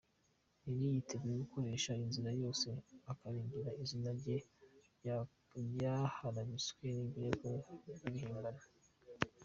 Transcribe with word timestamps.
Nelly 0.63 0.85
yiteguye 0.95 1.35
gukoresha 1.43 1.91
inzira 2.03 2.29
zose 2.41 2.67
akarengera 3.11 3.69
izina 3.83 4.09
rye 4.19 4.37
ryaharabitswe 5.65 6.87
n’ibirego 7.17 7.53
by’ibihimbano. 7.95 8.61